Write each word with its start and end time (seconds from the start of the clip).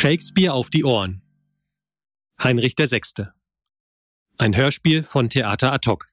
Shakespeare 0.00 0.52
auf 0.52 0.70
die 0.70 0.84
Ohren. 0.84 1.22
Heinrich 2.40 2.74
VI. 2.78 3.00
Ein 4.36 4.56
Hörspiel 4.56 5.02
von 5.02 5.28
Theater 5.28 5.72
ad 5.72 5.90
hoc. 5.90 6.06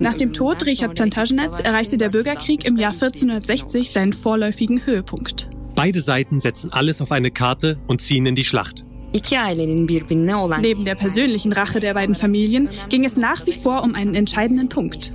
Nach 0.00 0.14
dem 0.16 0.32
Tod 0.32 0.66
Richard 0.66 0.94
Plantagenets 0.96 1.60
erreichte 1.60 1.96
der 1.98 2.08
Bürgerkrieg 2.08 2.66
im 2.66 2.76
Jahr 2.78 2.90
1460 2.90 3.92
seinen 3.92 4.12
vorläufigen 4.12 4.84
Höhepunkt. 4.84 5.48
Beide 5.76 6.00
Seiten 6.00 6.40
setzen 6.40 6.72
alles 6.72 7.00
auf 7.00 7.12
eine 7.12 7.30
Karte 7.30 7.78
und 7.86 8.02
ziehen 8.02 8.26
in 8.26 8.34
die 8.34 8.42
Schlacht. 8.42 8.84
Neben 9.12 10.84
der 10.84 10.94
persönlichen 10.94 11.52
Rache 11.52 11.80
der 11.80 11.94
beiden 11.94 12.14
Familien 12.14 12.68
ging 12.90 13.04
es 13.04 13.16
nach 13.16 13.46
wie 13.46 13.52
vor 13.52 13.82
um 13.82 13.94
einen 13.94 14.14
entscheidenden 14.14 14.68
Punkt. 14.68 15.12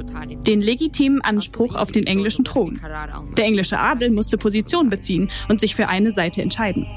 Den 0.47 0.61
legitimen 0.61 1.21
Anspruch 1.21 1.75
auf 1.75 1.91
den 1.91 2.07
englischen 2.07 2.43
Thron. 2.43 2.79
Der 3.37 3.45
englische 3.45 3.79
Adel 3.79 4.11
musste 4.11 4.37
Position 4.37 4.89
beziehen 4.89 5.29
und 5.47 5.59
sich 5.59 5.75
für 5.75 5.89
eine 5.89 6.11
Seite 6.11 6.41
entscheiden. 6.41 6.87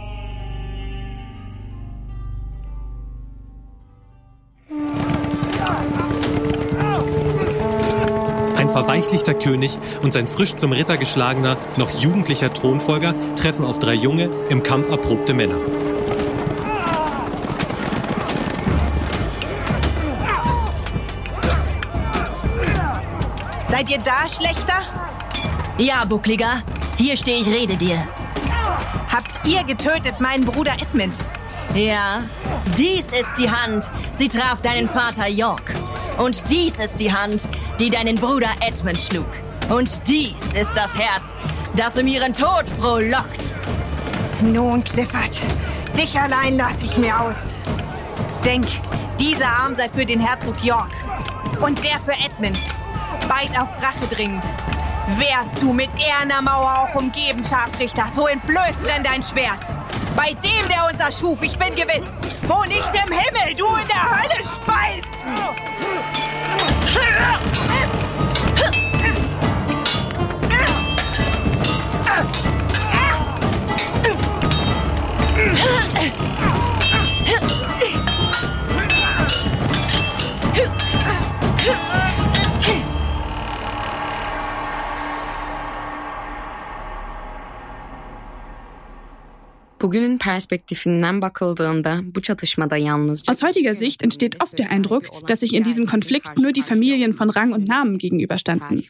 Ein 8.57 8.71
verweichlichter 8.71 9.35
König 9.35 9.79
und 10.03 10.13
sein 10.13 10.27
frisch 10.27 10.57
zum 10.57 10.73
Ritter 10.73 10.97
geschlagener, 10.97 11.59
noch 11.77 11.91
jugendlicher 12.01 12.53
Thronfolger 12.53 13.15
treffen 13.37 13.65
auf 13.65 13.79
drei 13.79 13.95
junge, 13.95 14.31
im 14.49 14.63
Kampf 14.63 14.89
erprobte 14.89 15.35
Männer. 15.35 15.57
Seid 23.87 23.99
ihr 23.99 24.05
da, 24.05 24.29
Schlechter? 24.29 24.83
Ja, 25.79 26.05
Buckliger. 26.05 26.63
Hier 26.97 27.17
stehe 27.17 27.41
ich, 27.41 27.47
rede 27.47 27.77
dir. 27.77 28.05
Habt 29.13 29.47
ihr 29.47 29.63
getötet 29.63 30.19
meinen 30.19 30.45
Bruder 30.45 30.75
Edmund? 30.81 31.15
Ja, 31.73 32.25
dies 32.77 33.05
ist 33.07 33.33
die 33.39 33.49
Hand. 33.49 33.89
Sie 34.17 34.29
traf 34.29 34.61
deinen 34.61 34.89
Vater 34.89 35.29
York. 35.29 35.73
Und 36.19 36.51
dies 36.51 36.73
ist 36.79 36.99
die 36.99 37.13
Hand, 37.13 37.49
die 37.79 37.89
deinen 37.89 38.17
Bruder 38.17 38.49
Edmund 38.61 38.99
schlug. 38.99 39.29
Und 39.69 39.89
dies 40.09 40.53
ist 40.55 40.73
das 40.75 40.93
Herz, 40.95 41.37
das 41.77 41.97
um 41.97 42.09
ihren 42.09 42.33
Tod 42.33 42.67
frohlockt. 42.81 43.41
Nun, 44.41 44.83
Clifford, 44.83 45.41
dich 45.97 46.19
allein 46.19 46.57
lasse 46.57 46.87
ich 46.87 46.97
mir 46.97 47.21
aus. 47.21 47.37
Denk, 48.45 48.67
dieser 49.21 49.47
Arm 49.47 49.77
sei 49.77 49.89
für 49.91 50.07
den 50.07 50.19
Herzog 50.19 50.65
York 50.65 50.91
und 51.61 51.85
der 51.85 51.99
für 52.01 52.15
Edmund. 52.15 52.59
Beid 53.29 53.51
auf 53.59 53.69
Rache 53.83 54.07
dringend. 54.15 54.45
Wärst 55.19 55.63
du 55.63 55.73
mit 55.73 55.91
Ehrener 55.99 56.43
Mauer 56.43 56.89
auch 56.89 56.95
umgeben, 56.95 57.45
Scharfrichter, 57.45 58.07
so 58.13 58.27
entblöße 58.27 58.85
denn 58.87 59.03
dein 59.03 59.23
Schwert. 59.23 59.61
Bei 60.17 60.33
dem, 60.35 60.69
der 60.69 60.87
uns 60.93 61.01
erschuf, 61.01 61.39
ich 61.43 61.59
bin 61.59 61.75
gewiss, 61.75 62.09
wo 62.47 62.65
nicht 62.65 62.89
im 62.89 63.13
Himmel 63.13 63.55
du 63.57 63.67
in 63.67 63.89
der 63.89 64.11
Hölle 64.11 64.45
speist. 64.45 65.27
Bugünün 89.87 90.19
perspektifinden 90.19 91.23
bakıldığında 91.23 92.01
bu 92.15 92.21
çatışmada 92.21 92.77
yalnızca 92.77 93.33
Aus 93.33 93.43
heutiger 93.43 93.75
Sicht 93.75 94.05
entsteht 94.05 94.43
oft 94.43 94.59
der 94.59 94.71
Eindruck, 94.71 95.29
dass 95.29 95.41
sich 95.41 95.53
in 95.53 95.65
diesem 95.65 95.87
Konflikt 95.87 96.39
nur 96.39 96.53
die 96.55 96.63
Familien 96.63 97.13
von 97.13 97.31
Rang 97.31 97.53
und 97.53 97.69
Namen 97.69 97.99
gegenüberstanden. 97.99 98.83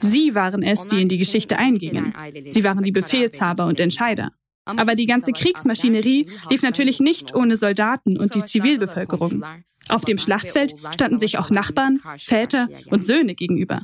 Sie 0.00 0.34
waren 0.34 0.62
es, 0.62 0.88
die 0.88 1.02
in 1.02 1.08
die 1.08 1.18
Geschichte 1.18 1.58
eingingen. 1.58 2.14
Sie 2.48 2.64
waren 2.64 2.82
die 2.82 2.92
Befehlshaber 2.92 3.66
und 3.66 3.78
Entscheider. 3.78 4.30
Aber 4.64 4.94
die 4.94 5.06
ganze 5.06 5.32
Kriegsmaschinerie 5.32 6.26
lief 6.50 6.62
natürlich 6.62 7.00
nicht 7.00 7.34
ohne 7.34 7.56
Soldaten 7.56 8.16
und 8.16 8.34
die 8.34 8.46
Zivilbevölkerung. 8.46 9.44
Auf 9.90 10.06
dem 10.06 10.16
Schlachtfeld 10.16 10.74
standen 10.94 11.18
sich 11.18 11.36
auch 11.38 11.50
Nachbarn, 11.50 12.00
Väter 12.18 12.68
und 12.90 13.04
Söhne 13.04 13.34
gegenüber. 13.34 13.82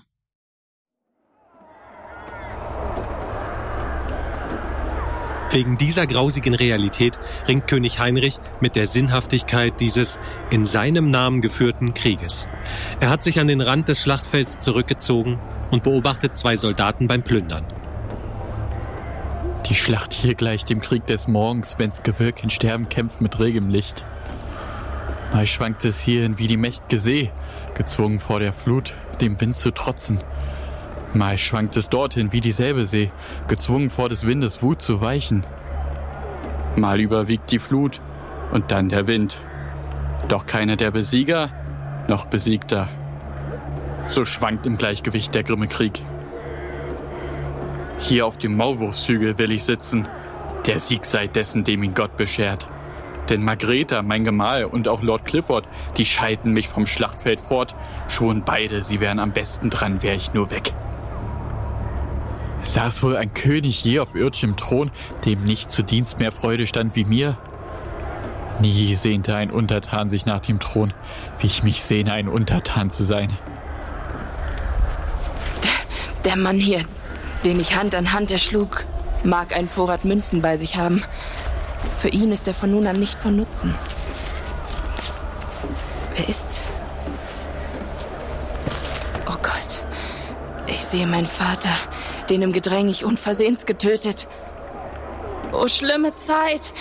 Wegen 5.54 5.76
dieser 5.76 6.08
grausigen 6.08 6.52
Realität 6.52 7.20
ringt 7.46 7.68
König 7.68 8.00
Heinrich 8.00 8.38
mit 8.60 8.74
der 8.74 8.88
Sinnhaftigkeit 8.88 9.78
dieses 9.78 10.18
in 10.50 10.66
seinem 10.66 11.10
Namen 11.10 11.42
geführten 11.42 11.94
Krieges. 11.94 12.48
Er 12.98 13.08
hat 13.08 13.22
sich 13.22 13.38
an 13.38 13.46
den 13.46 13.60
Rand 13.60 13.88
des 13.88 14.02
Schlachtfelds 14.02 14.58
zurückgezogen 14.58 15.38
und 15.70 15.84
beobachtet 15.84 16.36
zwei 16.36 16.56
Soldaten 16.56 17.06
beim 17.06 17.22
Plündern. 17.22 17.64
Die 19.68 19.76
Schlacht 19.76 20.12
hier 20.12 20.34
gleicht 20.34 20.70
dem 20.70 20.80
Krieg 20.80 21.06
des 21.06 21.28
Morgens, 21.28 21.76
wenn's 21.78 22.02
Gewirk 22.02 22.42
in 22.42 22.50
Sterben 22.50 22.88
kämpft 22.88 23.20
mit 23.20 23.38
regem 23.38 23.68
Licht. 23.68 24.04
Mal 25.32 25.46
schwankt 25.46 25.84
es 25.84 26.00
hierhin 26.00 26.36
wie 26.36 26.48
die 26.48 26.56
mächtige 26.56 26.98
See, 26.98 27.30
gezwungen 27.74 28.18
vor 28.18 28.40
der 28.40 28.52
Flut, 28.52 28.94
dem 29.20 29.40
Wind 29.40 29.54
zu 29.54 29.70
trotzen. 29.70 30.18
Mal 31.14 31.38
schwankt 31.38 31.76
es 31.76 31.90
dorthin 31.90 32.32
wie 32.32 32.40
dieselbe 32.40 32.86
See, 32.86 33.12
gezwungen 33.46 33.88
vor 33.88 34.08
des 34.08 34.26
Windes 34.26 34.62
Wut 34.62 34.82
zu 34.82 35.00
weichen. 35.00 35.44
Mal 36.74 37.00
überwiegt 37.00 37.52
die 37.52 37.60
Flut 37.60 38.00
und 38.50 38.72
dann 38.72 38.88
der 38.88 39.06
Wind. 39.06 39.38
Doch 40.26 40.46
keiner 40.46 40.74
der 40.74 40.90
Besieger 40.90 41.50
noch 42.08 42.26
Besiegter. 42.26 42.88
So 44.08 44.24
schwankt 44.24 44.66
im 44.66 44.76
Gleichgewicht 44.76 45.34
der 45.34 45.44
grimme 45.44 45.68
Krieg. 45.68 46.02
Hier 48.00 48.26
auf 48.26 48.36
dem 48.36 48.56
Maulwurfshügel 48.56 49.38
will 49.38 49.52
ich 49.52 49.64
sitzen, 49.64 50.08
der 50.66 50.80
Sieg 50.80 51.04
sei 51.04 51.28
dessen, 51.28 51.62
dem 51.62 51.84
ihn 51.84 51.94
Gott 51.94 52.16
beschert. 52.16 52.66
Denn 53.28 53.42
Margreta, 53.44 54.02
mein 54.02 54.24
Gemahl 54.24 54.64
und 54.64 54.88
auch 54.88 55.00
Lord 55.00 55.24
Clifford, 55.24 55.66
die 55.96 56.04
scheiden 56.04 56.52
mich 56.52 56.68
vom 56.68 56.86
Schlachtfeld 56.86 57.40
fort, 57.40 57.74
schwuren 58.08 58.42
beide, 58.44 58.82
sie 58.82 59.00
wären 59.00 59.20
am 59.20 59.32
besten 59.32 59.70
dran, 59.70 60.02
wär 60.02 60.14
ich 60.14 60.34
nur 60.34 60.50
weg. 60.50 60.74
Saß 62.64 63.02
wohl 63.02 63.16
ein 63.16 63.34
König 63.34 63.84
je 63.84 64.00
auf 64.00 64.14
irdischem 64.14 64.56
Thron, 64.56 64.90
dem 65.24 65.44
nicht 65.44 65.70
zu 65.70 65.82
Dienst 65.82 66.18
mehr 66.18 66.32
Freude 66.32 66.66
stand 66.66 66.96
wie 66.96 67.04
mir? 67.04 67.36
Nie 68.60 68.94
sehnte 68.94 69.34
ein 69.34 69.50
Untertan 69.50 70.08
sich 70.08 70.26
nach 70.26 70.40
dem 70.40 70.60
Thron, 70.60 70.92
wie 71.38 71.46
ich 71.46 71.62
mich 71.62 71.84
sehne, 71.84 72.12
ein 72.12 72.28
Untertan 72.28 72.90
zu 72.90 73.04
sein. 73.04 73.30
Der, 76.24 76.36
Mann 76.36 76.58
hier, 76.58 76.84
den 77.44 77.60
ich 77.60 77.76
Hand 77.76 77.94
an 77.94 78.12
Hand 78.12 78.30
erschlug, 78.30 78.86
mag 79.22 79.54
einen 79.54 79.68
Vorrat 79.68 80.04
Münzen 80.04 80.40
bei 80.40 80.56
sich 80.56 80.76
haben. 80.76 81.04
Für 81.98 82.08
ihn 82.08 82.32
ist 82.32 82.48
er 82.48 82.54
von 82.54 82.70
nun 82.70 82.86
an 82.86 82.98
nicht 82.98 83.20
von 83.20 83.36
Nutzen. 83.36 83.74
Wer 86.16 86.28
ist's? 86.28 86.62
Oh 89.26 89.36
Gott, 89.42 89.84
ich 90.66 90.84
sehe 90.84 91.06
meinen 91.06 91.26
Vater, 91.26 91.70
den 92.30 92.42
im 92.42 92.52
Gedräng 92.52 92.88
ich 92.88 93.04
unversehens 93.04 93.66
getötet. 93.66 94.28
O 95.52 95.68
schlimme 95.68 96.16
Zeit, 96.16 96.72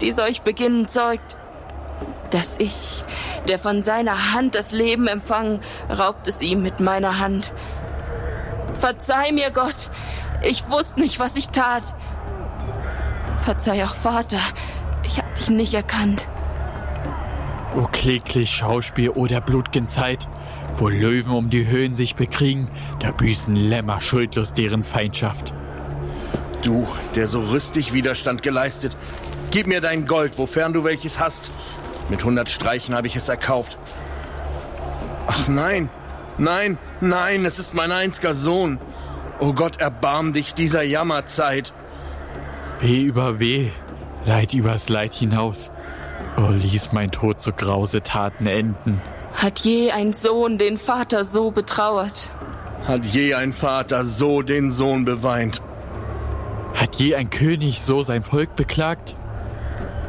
die 0.00 0.10
solch 0.10 0.42
Beginn 0.42 0.88
zeugt. 0.88 1.36
Dass 2.30 2.56
ich, 2.58 3.04
der 3.48 3.58
von 3.58 3.82
seiner 3.82 4.32
Hand 4.32 4.54
das 4.54 4.72
Leben 4.72 5.06
empfangen, 5.06 5.60
raubt 5.90 6.26
es 6.28 6.40
ihm 6.40 6.62
mit 6.62 6.80
meiner 6.80 7.18
Hand. 7.18 7.52
Verzeih 8.78 9.32
mir, 9.32 9.50
Gott, 9.50 9.90
ich 10.42 10.68
wusste 10.70 11.00
nicht, 11.00 11.20
was 11.20 11.36
ich 11.36 11.48
tat. 11.48 11.82
Verzeih 13.44 13.84
auch, 13.84 13.94
Vater, 13.94 14.40
ich 15.02 15.18
hab 15.18 15.34
dich 15.34 15.50
nicht 15.50 15.74
erkannt. 15.74 16.26
O 17.76 17.86
kläglich 17.90 18.50
Schauspiel 18.50 19.10
oder 19.10 19.40
blutgen 19.40 19.88
Zeit, 19.88 20.28
wo 20.82 20.88
Löwen 20.88 21.32
um 21.32 21.48
die 21.48 21.68
Höhen 21.68 21.94
sich 21.94 22.16
bekriegen, 22.16 22.68
da 22.98 23.12
büßen 23.12 23.54
Lämmer 23.54 24.00
schuldlos 24.00 24.52
deren 24.52 24.82
Feindschaft. 24.82 25.54
Du, 26.62 26.88
der 27.14 27.28
so 27.28 27.40
rüstig 27.40 27.92
Widerstand 27.92 28.42
geleistet, 28.42 28.96
gib 29.52 29.68
mir 29.68 29.80
dein 29.80 30.06
Gold, 30.06 30.38
wofern 30.38 30.72
du 30.72 30.82
welches 30.82 31.20
hast. 31.20 31.52
Mit 32.08 32.24
hundert 32.24 32.50
Streichen 32.50 32.96
habe 32.96 33.06
ich 33.06 33.14
es 33.14 33.28
erkauft. 33.28 33.78
Ach 35.28 35.46
nein, 35.46 35.88
nein, 36.36 36.78
nein, 37.00 37.44
es 37.44 37.60
ist 37.60 37.74
mein 37.74 37.92
einziger 37.92 38.34
Sohn. 38.34 38.80
O 39.38 39.46
oh 39.46 39.52
Gott, 39.52 39.80
erbarm 39.80 40.32
dich 40.32 40.52
dieser 40.52 40.82
Jammerzeit. 40.82 41.72
Weh 42.80 43.02
über 43.02 43.38
Weh, 43.38 43.70
Leid 44.26 44.52
übers 44.52 44.88
Leid 44.88 45.12
hinaus. 45.12 45.70
Oh, 46.36 46.50
ließ 46.50 46.90
mein 46.90 47.12
Tod 47.12 47.40
so 47.40 47.52
grause 47.52 48.02
Taten 48.02 48.48
enden. 48.48 49.00
Hat 49.34 49.60
je 49.60 49.90
ein 49.90 50.12
Sohn 50.12 50.58
den 50.58 50.78
Vater 50.78 51.24
so 51.24 51.50
betrauert? 51.50 52.28
Hat 52.86 53.06
je 53.06 53.34
ein 53.34 53.52
Vater 53.52 54.04
so 54.04 54.42
den 54.42 54.70
Sohn 54.70 55.04
beweint? 55.04 55.62
Hat 56.74 56.96
je 56.96 57.14
ein 57.14 57.30
König 57.30 57.80
so 57.82 58.02
sein 58.02 58.22
Volk 58.22 58.56
beklagt? 58.56 59.16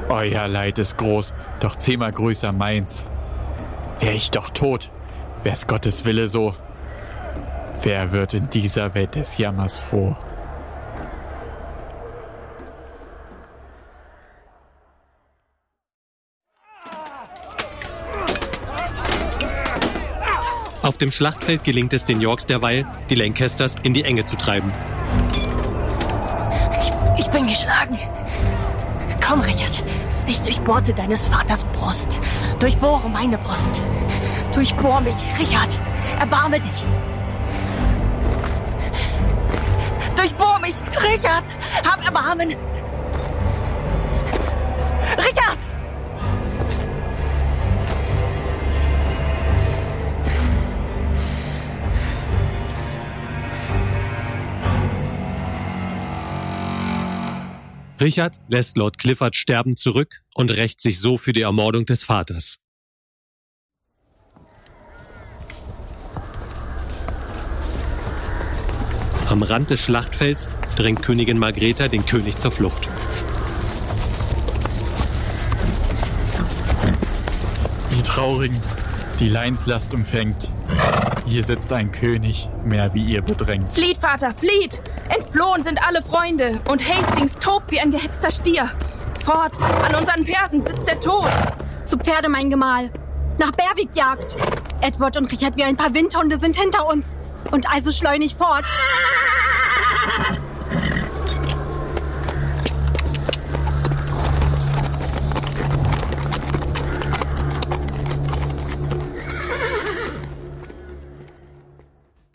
Euer 0.10 0.48
Leid 0.48 0.80
ist 0.80 0.98
groß, 0.98 1.34
doch 1.60 1.76
zehnmal 1.76 2.12
größer 2.12 2.52
meins. 2.52 3.06
Wär 4.00 4.14
ich 4.14 4.32
doch 4.32 4.50
tot, 4.50 4.90
wär's 5.44 5.68
Gottes 5.68 6.06
Wille 6.06 6.28
so. 6.28 6.56
Wer 7.84 8.12
wird 8.12 8.34
in 8.34 8.50
dieser 8.50 8.94
Welt 8.96 9.16
des 9.16 9.38
Jammers 9.38 9.80
froh? 9.80 10.16
Auf 20.84 20.98
dem 20.98 21.12
Schlachtfeld 21.12 21.64
gelingt 21.64 21.94
es 21.94 22.04
den 22.04 22.20
Yorks 22.20 22.46
derweil, 22.46 22.86
die 23.10 23.16
Lancasters 23.16 23.78
in 23.84 23.94
die 23.94 24.04
Enge 24.04 24.26
zu 24.26 24.36
treiben. 24.36 24.70
Ich, 26.78 27.22
ich 27.22 27.28
bin 27.32 27.48
geschlagen. 27.48 27.98
Komm, 29.26 29.40
Richard. 29.40 29.82
Ich 30.28 30.42
durchbohrte 30.42 30.94
deines 30.94 31.26
Vaters 31.28 31.64
Brust. 31.72 32.20
Durchbohre 32.60 33.10
meine 33.10 33.38
Brust. 33.38 33.82
Durchbohr 34.54 35.00
mich, 35.00 35.16
Richard. 35.40 35.80
Erbarme 36.20 36.60
dich. 36.60 36.84
Durchbohr 40.18 40.60
mich, 40.60 40.76
Richard. 41.02 41.46
Hab 41.90 42.04
Erbarmen. 42.04 42.50
Richard! 45.18 45.63
Richard 58.04 58.42
lässt 58.50 58.76
Lord 58.76 58.98
Clifford 58.98 59.34
sterben 59.34 59.78
zurück 59.78 60.24
und 60.36 60.52
rächt 60.52 60.82
sich 60.82 61.00
so 61.00 61.18
für 61.18 61.32
die 61.32 61.44
Ermordung 61.44 61.86
des 61.86 62.04
Vaters. 62.04 62.60
Am 69.30 69.42
Rand 69.42 69.70
des 69.70 69.82
Schlachtfelds 69.86 70.50
drängt 70.76 71.02
Königin 71.02 71.40
Margrethe 71.40 71.88
den 71.88 72.06
König 72.06 72.38
zur 72.38 72.52
Flucht. 72.52 72.90
Die 77.98 78.04
Traurigen, 78.04 78.60
die 79.22 79.30
Leinslast 79.30 79.94
umfängt. 79.94 80.50
Hier 81.26 81.46
sitzt 81.46 81.72
ein 81.72 81.94
König, 81.94 82.50
mehr 82.66 82.94
wie 82.94 83.06
ihr 83.06 83.22
bedrängt. 83.22 83.72
Flieht, 83.72 83.98
Vater, 83.98 84.34
flieht! 84.34 84.82
Entflohen 85.10 85.64
sind 85.64 85.86
alle 85.88 86.02
Freunde 86.02 86.60
und 86.70 86.88
Hastings 86.88 87.38
tobt 87.38 87.72
wie 87.72 87.80
ein 87.80 87.92
gehetzter 87.92 88.32
Stier. 88.32 88.72
Fort, 89.24 89.54
an 89.62 89.96
unseren 89.96 90.26
Fersen 90.26 90.64
sitzt 90.64 90.88
der 90.88 91.00
Tod. 91.00 91.30
Zu 91.86 91.98
Pferde, 91.98 92.30
mein 92.30 92.50
Gemahl. 92.50 92.90
Nach 93.40 93.52
Berwick 93.52 93.96
jagt. 93.96 94.36
Edward 94.82 95.18
und 95.18 95.32
Richard 95.32 95.56
wie 95.58 95.64
ein 95.64 95.78
paar 95.78 95.94
Windhunde 95.94 96.40
sind 96.40 96.58
hinter 96.58 96.88
uns. 96.88 97.06
Und 97.52 97.70
also 97.72 97.92
schleunig 97.92 98.36
fort. 98.36 98.66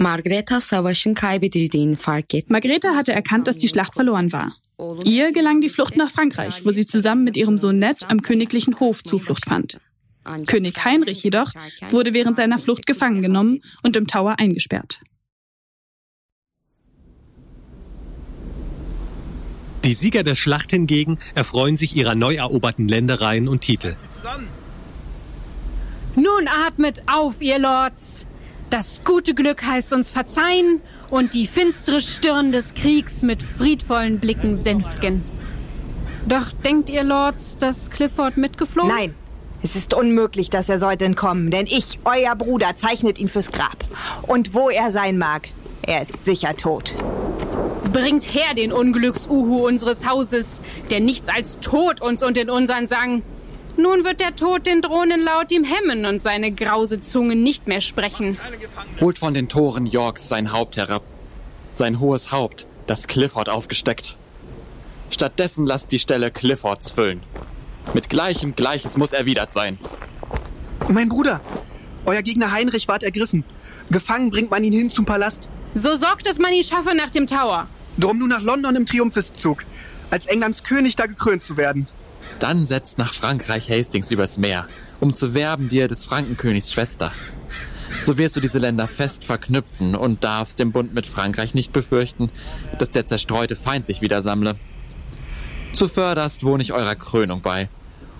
Margreta 0.09 0.61
savaşın 0.61 1.15
kaybedildiğini 1.15 1.97
fark 1.97 2.35
etti. 2.35 2.53
Margreta 2.53 2.97
hatte 2.97 3.13
erkannt, 3.13 3.47
dass 3.47 3.59
die 3.59 3.69
Schlacht 3.69 3.95
verloren 3.97 4.31
war. 4.31 4.49
Ihr 5.05 5.33
gelang 5.33 5.63
die 5.63 5.69
Flucht 5.69 5.97
nach 5.97 6.11
Frankreich, 6.11 6.65
wo 6.65 6.71
sie 6.71 6.87
zusammen 6.87 7.25
mit 7.25 7.37
ihrem 7.37 7.59
Sohn 7.59 7.79
Ned 7.79 7.97
am 8.09 8.23
königlichen 8.23 8.81
Hof 8.81 9.03
Zuflucht 9.03 9.45
fand. 9.45 9.79
König 10.47 10.85
Heinrich 10.85 11.23
jedoch 11.25 11.53
wurde 11.91 12.15
während 12.15 12.37
seiner 12.37 12.59
Flucht 12.59 12.87
gefangen 12.87 13.23
genommen 13.23 13.61
und 13.83 13.97
im 13.97 14.07
Tower 14.07 14.37
eingesperrt. 14.39 15.01
Die 19.85 19.93
Sieger 19.93 20.23
der 20.23 20.37
Schlacht 20.37 20.71
hingegen 20.71 21.19
erfreuen 21.35 21.77
sich 21.77 21.97
ihrer 21.97 22.15
neu 22.15 22.35
eroberten 22.37 22.89
Ländereien 22.89 23.47
und 23.47 23.61
Titel. 23.61 23.95
Nun 26.17 26.49
atmet 26.49 27.03
auf, 27.07 27.43
ihr 27.43 27.59
Lords! 27.59 28.28
Das 28.71 29.03
gute 29.03 29.35
Glück 29.35 29.65
heißt 29.65 29.95
uns 29.95 30.11
verzeihen 30.11 30.83
und 31.09 31.33
die 31.33 31.47
finstere 31.47 32.03
Stirn 32.03 32.53
des 32.53 32.75
Kriegs 32.75 33.23
mit 33.23 33.43
friedvollen 33.43 34.19
Blicken 34.19 34.57
sänftigen. 34.57 35.25
Doch 36.27 36.53
denkt 36.53 36.91
ihr, 36.91 37.03
Lords, 37.03 37.57
dass 37.57 37.91
Clifford 37.91 38.37
mitgeflogen? 38.37 38.91
Nein, 38.91 39.15
es 39.63 39.75
ist 39.75 39.95
unmöglich, 39.95 40.51
dass 40.51 40.69
er 40.69 40.81
sollte 40.81 41.07
entkommen, 41.07 41.51
denn 41.51 41.67
ich, 41.67 41.99
euer 42.05 42.37
Bruder, 42.37 42.77
zeichnet 42.77 43.19
ihn 43.19 43.29
fürs 43.29 43.53
Grab. 43.53 43.85
Und 44.27 44.53
wo 44.53 44.69
er 44.69 44.93
sein 44.93 45.17
mag, 45.17 45.49
er 45.81 46.03
ist 46.03 46.27
sicher 46.27 46.55
tot. 46.55 46.95
Bringt 47.91 48.35
her 48.35 48.53
den 48.55 48.71
Unglücksuhu 48.71 49.67
unseres 49.67 50.07
Hauses, 50.07 50.61
der 50.91 51.01
nichts 51.01 51.31
als 51.31 51.59
Tod 51.61 52.03
uns 52.03 52.23
und 52.23 52.37
den 52.37 52.51
unseren 52.51 52.87
sang. 52.87 53.23
Nun 53.79 54.03
wird 54.03 54.21
der 54.21 54.35
Tod 54.35 54.67
den 54.67 54.83
Drohnenlaut 54.83 55.53
ihm 55.53 55.63
hemmen 55.63 56.05
und 56.05 56.19
seine 56.19 56.51
grause 56.51 57.01
Zunge 57.01 57.37
nicht 57.37 57.69
mehr 57.69 57.81
sprechen. 57.81 58.37
Holt 59.01 59.21
von 59.21 59.35
den 59.35 59.49
Toren 59.49 59.87
Yorks 59.87 60.29
sein 60.29 60.53
Haupt 60.53 60.77
herab. 60.77 61.05
Sein 61.75 62.01
hohes 62.01 62.33
Haupt, 62.33 62.67
das 62.89 63.07
Clifford 63.07 63.49
aufgesteckt. 63.49 64.19
Stattdessen 65.11 65.65
lasst 65.65 65.93
die 65.93 66.01
Stelle 66.01 66.33
Cliffords 66.33 66.91
füllen. 66.91 67.23
Mit 67.95 68.09
Gleichem 68.09 68.57
Gleiches 68.57 68.97
muss 68.97 69.13
erwidert 69.13 69.53
sein. 69.53 69.79
Mein 70.89 71.09
Bruder, 71.09 71.41
euer 72.05 72.23
Gegner 72.23 72.51
Heinrich 72.51 72.89
ward 72.89 73.05
ergriffen. 73.05 73.45
Gefangen 73.91 74.31
bringt 74.31 74.51
man 74.51 74.65
ihn 74.65 74.73
hin 74.73 74.91
zum 74.91 75.05
Palast. 75.05 75.49
So 75.75 75.95
sorgt, 75.95 76.27
dass 76.27 76.41
man 76.41 76.53
ihn 76.53 76.65
schaffe 76.65 76.97
nach 76.97 77.11
dem 77.11 77.29
Tower. 77.29 77.69
Drum 77.97 78.19
nun 78.19 78.29
nach 78.29 78.43
London 78.43 78.75
im 78.75 78.87
Triumpheszug, 78.87 79.65
als 80.11 80.27
Englands 80.27 80.65
König 80.65 80.97
da 80.97 81.07
gekrönt 81.07 81.45
zu 81.45 81.57
werden. 81.57 81.87
Dann 82.41 82.65
setzt 82.65 82.99
nach 82.99 83.15
Frankreich 83.15 83.69
Hastings 83.71 84.11
übers 84.11 84.39
Meer, 84.39 84.67
um 85.01 85.13
zu 85.13 85.35
werben 85.35 85.69
dir 85.69 85.89
des 85.89 86.05
Frankenkönigs 86.05 86.73
Schwester. 86.73 87.13
So 88.01 88.17
wirst 88.19 88.37
du 88.37 88.41
diese 88.41 88.59
Länder 88.59 88.87
fest 88.87 89.25
verknüpfen 89.25 89.97
und 89.97 90.23
darfst 90.23 90.61
im 90.61 90.73
Bund 90.73 90.95
mit 90.95 91.07
Frankreich 91.07 91.55
nicht 91.55 91.73
befürchten, 91.73 92.31
dass 92.79 92.91
der 92.91 93.07
zerstreute 93.07 93.57
Feind 93.57 93.87
sich 93.87 94.03
wieder 94.03 94.21
sammle. 94.21 94.55
Zuvörderst 95.73 96.45
wohne 96.45 96.63
ich 96.63 96.73
eurer 96.73 96.95
Krönung 96.95 97.41
bei. 97.41 97.69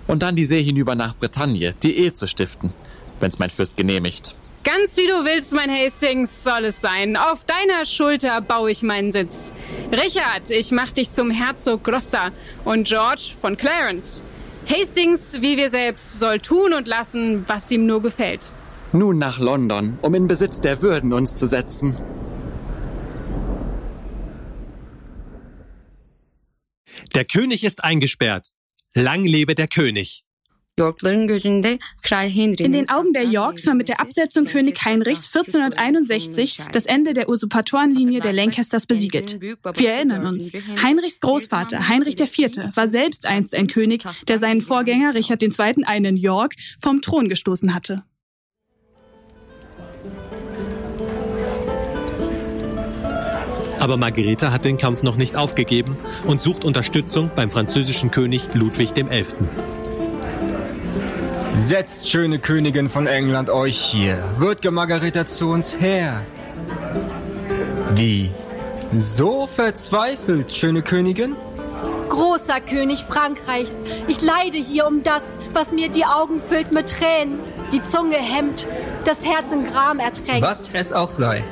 Und 0.07 0.23
dann 0.23 0.35
die 0.35 0.45
See 0.45 0.63
hinüber 0.63 0.95
nach 0.95 1.15
Bretagne, 1.15 1.73
die 1.83 1.95
Ehe 1.95 2.13
zu 2.13 2.27
stiften, 2.27 2.73
wenn's 3.19 3.39
mein 3.39 3.51
Fürst 3.51 3.77
genehmigt. 3.77 4.35
Ganz 4.63 4.97
wie 4.97 5.07
du 5.07 5.25
willst, 5.25 5.53
mein 5.53 5.71
Hastings, 5.71 6.43
soll 6.43 6.65
es 6.65 6.81
sein. 6.81 7.15
Auf 7.15 7.45
deiner 7.45 7.85
Schulter 7.85 8.41
baue 8.41 8.71
ich 8.71 8.83
meinen 8.83 9.11
Sitz. 9.11 9.53
Richard, 9.91 10.49
ich 10.49 10.71
mach 10.71 10.91
dich 10.91 11.11
zum 11.11 11.31
Herzog 11.31 11.83
Gloucester 11.83 12.31
und 12.65 12.87
George 12.87 13.31
von 13.41 13.55
Clarence. 13.55 14.23
Hastings, 14.67 15.41
wie 15.41 15.57
wir 15.57 15.69
selbst, 15.69 16.19
soll 16.19 16.39
tun 16.39 16.73
und 16.73 16.87
lassen, 16.87 17.45
was 17.47 17.71
ihm 17.71 17.85
nur 17.85 18.01
gefällt. 18.01 18.51
Nun 18.91 19.17
nach 19.17 19.39
London, 19.39 19.97
um 20.01 20.13
in 20.13 20.27
Besitz 20.27 20.61
der 20.61 20.81
Würden 20.81 21.13
uns 21.13 21.35
zu 21.35 21.47
setzen. 21.47 21.97
Der 27.15 27.25
König 27.25 27.63
ist 27.63 27.83
eingesperrt. 27.83 28.49
Lang 28.93 29.23
lebe 29.23 29.55
der 29.55 29.67
König. 29.67 30.23
In 30.79 32.71
den 32.71 32.89
Augen 32.89 33.11
der 33.13 33.23
Yorks 33.23 33.67
war 33.67 33.73
mit 33.73 33.89
der 33.89 33.99
Absetzung 33.99 34.45
König 34.45 34.85
Heinrichs 34.85 35.25
1461 35.27 36.61
das 36.71 36.85
Ende 36.85 37.13
der 37.13 37.27
Usurpatorenlinie 37.27 38.21
der 38.21 38.31
Lancasters 38.31 38.85
besiegelt. 38.85 39.41
Wir 39.41 39.91
erinnern 39.91 40.25
uns, 40.25 40.51
Heinrichs 40.81 41.19
Großvater 41.19 41.89
Heinrich 41.89 42.19
IV. 42.19 42.75
war 42.75 42.87
selbst 42.87 43.25
einst 43.25 43.55
ein 43.55 43.67
König, 43.67 44.03
der 44.27 44.39
seinen 44.39 44.61
Vorgänger 44.61 45.15
Richard 45.15 45.43
II. 45.43 45.83
einen 45.85 46.15
York 46.15 46.53
vom 46.81 47.01
Thron 47.01 47.27
gestoßen 47.27 47.73
hatte. 47.73 48.03
Aber 53.79 53.95
Margarete 53.97 54.51
hat 54.51 54.65
den 54.65 54.77
Kampf 54.77 55.03
noch 55.03 55.15
nicht 55.15 55.35
aufgegeben 55.35 55.95
und 56.25 56.41
sucht 56.41 56.65
Unterstützung 56.65 57.31
beim 57.35 57.49
französischen 57.49 58.11
König 58.11 58.53
Ludwig 58.53 58.93
XI. 58.93 59.35
Setzt, 61.59 62.09
schöne 62.09 62.39
Königin 62.39 62.89
von 62.89 63.05
England, 63.05 63.49
euch 63.49 63.77
hier. 63.77 64.17
Würd'ge 64.39 64.71
Margareta 64.71 65.25
zu 65.25 65.49
uns 65.49 65.75
her. 65.77 66.21
Wie? 67.93 68.31
So 68.95 69.45
verzweifelt, 69.45 70.53
schöne 70.53 70.81
Königin? 70.81 71.35
Großer 72.07 72.61
König 72.61 73.03
Frankreichs, 73.03 73.75
ich 74.07 74.21
leide 74.21 74.57
hier 74.57 74.87
um 74.87 75.03
das, 75.03 75.21
was 75.51 75.71
mir 75.71 75.89
die 75.89 76.05
Augen 76.05 76.39
füllt 76.39 76.71
mit 76.71 76.89
Tränen, 76.89 77.39
die 77.73 77.83
Zunge 77.83 78.15
hemmt, 78.15 78.65
das 79.03 79.25
Herz 79.25 79.51
in 79.51 79.65
Gram 79.65 79.99
ertränkt. 79.99 80.41
Was 80.41 80.69
es 80.73 80.93
auch 80.93 81.11
sei. 81.11 81.43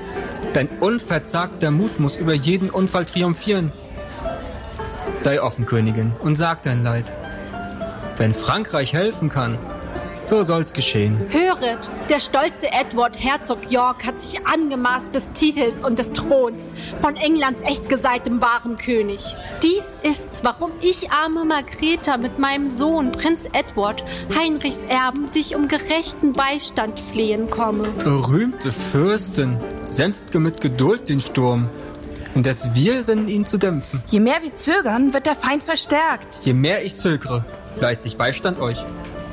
Dein 0.54 0.70
unverzagter 0.80 1.70
Mut 1.70 2.00
muss 2.00 2.16
über 2.16 2.34
jeden 2.34 2.70
Unfall 2.70 3.06
triumphieren. 3.06 3.74
Sei 5.18 5.42
offen, 5.42 5.66
Königin, 5.66 6.14
und 6.22 6.38
sag 6.38 6.64
dein 6.64 6.82
Leid. 6.84 7.06
Wenn 8.18 8.34
Frankreich 8.34 8.94
helfen 8.94 9.30
kann, 9.30 9.60
so 10.28 10.44
soll's 10.44 10.74
geschehen. 10.74 11.20
Höret, 11.30 11.90
der 12.10 12.20
stolze 12.20 12.72
Edward 12.72 13.24
Herzog 13.24 13.72
York 13.72 14.06
hat 14.06 14.22
sich 14.22 14.46
angemaßt 14.46 15.14
des 15.14 15.24
Titels 15.34 15.84
und 15.84 16.00
des 16.00 16.12
Throns 16.12 16.74
von 17.02 17.16
Englands 17.16 17.64
echt 17.64 17.90
gesaltem 17.90 18.42
wahren 18.42 18.78
König. 18.78 19.36
Dies 19.64 19.84
ist's, 20.04 20.44
warum 20.44 20.72
ich, 20.82 21.12
arme 21.12 21.46
Margreta, 21.46 22.18
mit 22.18 22.40
meinem 22.40 22.70
Sohn, 22.70 23.12
Prinz 23.12 23.48
Edward, 23.54 24.04
Heinrichs 24.38 24.80
Erben, 24.90 25.32
dich 25.32 25.56
um 25.56 25.68
gerechten 25.68 26.34
Beistand 26.34 27.00
flehen 27.00 27.50
komme. 27.50 27.90
Berühmte 28.04 28.72
Fürstin, 28.72 29.58
sänftige 29.92 30.40
mit 30.40 30.62
Geduld 30.62 31.10
den 31.10 31.22
Sturm. 31.22 31.70
Indes 32.36 32.74
wir 32.74 33.04
sind 33.04 33.30
ihn 33.30 33.46
zu 33.46 33.58
dämpfen. 33.58 34.04
Je 34.08 34.20
mehr 34.20 34.44
wir 34.44 34.54
zögern, 34.54 35.14
wird 35.14 35.26
der 35.26 35.36
Feind 35.36 35.64
verstärkt. 35.64 36.40
Je 36.44 36.54
mehr 36.54 36.86
ich 36.86 36.96
zögere, 36.96 37.44
leiste 37.80 38.08
ich 38.08 38.18
Beistand 38.18 38.60
euch. 38.60 38.78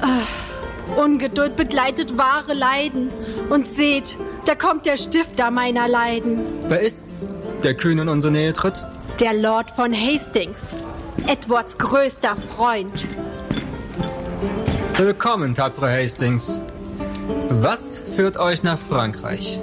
Ach. 0.00 0.43
Ungeduld 0.96 1.56
begleitet 1.56 2.16
wahre 2.18 2.54
Leiden. 2.54 3.10
Und 3.50 3.66
seht, 3.66 4.16
da 4.44 4.54
kommt 4.54 4.86
der 4.86 4.96
Stifter 4.96 5.50
meiner 5.50 5.88
Leiden. 5.88 6.40
Wer 6.68 6.80
ist's, 6.80 7.22
der 7.62 7.74
kühn 7.74 7.98
in 7.98 8.08
unsere 8.08 8.32
Nähe 8.32 8.52
tritt? 8.52 8.84
Der 9.20 9.34
Lord 9.34 9.70
von 9.70 9.92
Hastings, 9.92 10.58
Edwards 11.26 11.78
größter 11.78 12.36
Freund. 12.36 13.06
Willkommen, 14.96 15.54
tapfere 15.54 15.90
Hastings. 15.90 16.60
Was 17.48 18.02
führt 18.14 18.36
euch 18.36 18.62
nach 18.62 18.78
Frankreich? 18.78 19.58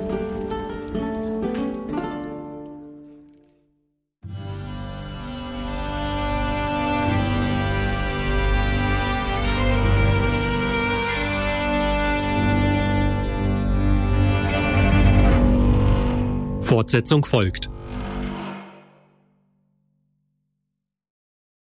Fortsetzung 16.72 17.26
folgt. 17.26 17.70